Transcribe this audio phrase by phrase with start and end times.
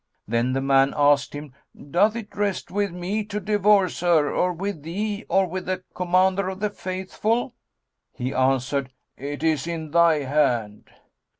[0.27, 4.81] Then the man asked him, "Doth it rest with me to divorce her, or with
[4.81, 7.53] thee or with the Commander of the Faithful?"
[8.11, 10.89] He answered, "It is in thy hand."